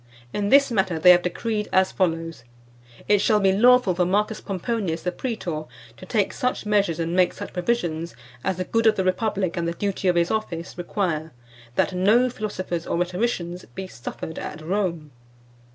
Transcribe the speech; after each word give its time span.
In 0.33 0.49
this 0.49 0.71
matter, 0.71 0.97
they 0.97 1.11
have 1.11 1.21
decreed 1.21 1.69
as 1.71 1.91
follows: 1.91 2.43
'It 3.07 3.19
shall 3.21 3.39
be 3.39 3.51
lawful 3.53 3.93
for 3.93 4.01
M. 4.01 4.25
Pomponius, 4.25 5.03
the 5.03 5.11
praetor, 5.11 5.65
to 5.95 6.05
take 6.07 6.33
such 6.33 6.65
measures, 6.65 6.99
and 6.99 7.15
make 7.15 7.33
such 7.33 7.53
provisions, 7.53 8.15
as 8.43 8.57
the 8.57 8.63
good 8.63 8.87
of 8.87 8.95
the 8.95 9.03
Republic, 9.03 9.55
and 9.55 9.67
the 9.67 9.73
duty 9.73 10.07
of 10.07 10.15
his 10.15 10.31
office, 10.31 10.75
require, 10.75 11.33
that 11.75 11.93
no 11.93 12.31
Philosophers 12.31 12.87
or 12.87 12.97
Rhetoricians 12.97 13.65
be 13.75 13.85
suffered 13.85 14.39
at 14.39 14.61
Rome. 14.63 15.11